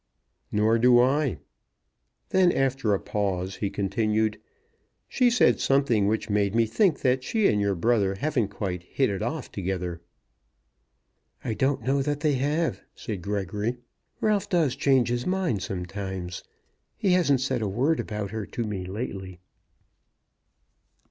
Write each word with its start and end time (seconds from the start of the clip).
"Nor 0.51 0.79
do 0.79 0.99
I." 0.99 1.37
Then 2.29 2.51
after 2.51 2.95
a 2.95 2.99
pause 2.99 3.57
he 3.57 3.69
continued; 3.69 4.39
"She 5.07 5.29
said 5.29 5.59
something 5.59 6.07
which 6.07 6.27
made 6.27 6.55
me 6.55 6.65
think 6.65 7.01
that 7.01 7.23
she 7.23 7.47
and 7.47 7.61
your 7.61 7.75
brother 7.75 8.15
haven't 8.15 8.47
quite 8.47 8.81
hit 8.81 9.11
it 9.11 9.21
off 9.21 9.51
together." 9.51 10.01
"I 11.45 11.53
don't 11.53 11.83
know 11.83 12.01
that 12.01 12.21
they 12.21 12.33
have," 12.33 12.81
said 12.95 13.21
Gregory. 13.21 13.77
"Ralph 14.21 14.49
does 14.49 14.75
change 14.75 15.09
his 15.09 15.27
mind 15.27 15.61
sometimes. 15.61 16.43
He 16.97 17.11
hasn't 17.11 17.41
said 17.41 17.61
a 17.61 17.67
word 17.67 17.99
about 17.99 18.31
her 18.31 18.47
to 18.47 18.63
me 18.63 18.85
lately." 18.85 19.39